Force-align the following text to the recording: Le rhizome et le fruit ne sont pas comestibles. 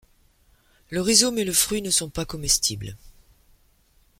Le 0.89 0.99
rhizome 0.99 1.37
et 1.37 1.43
le 1.45 1.53
fruit 1.53 1.83
ne 1.83 1.91
sont 1.91 2.09
pas 2.09 2.25
comestibles. 2.25 2.97